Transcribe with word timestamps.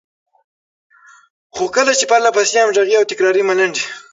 خو 1.55 1.63
کله 1.75 1.91
چې 1.99 2.05
پرلهپسې، 2.11 2.57
همغږې 2.61 2.95
او 2.99 3.07
تکراري 3.11 3.43
ملنډې، 3.49 3.83